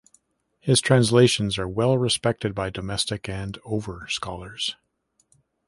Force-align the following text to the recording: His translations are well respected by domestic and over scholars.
His 0.59 0.81
translations 0.81 1.59
are 1.59 1.67
well 1.67 1.95
respected 1.95 2.55
by 2.55 2.71
domestic 2.71 3.29
and 3.29 3.59
over 3.63 4.07
scholars. 4.09 4.75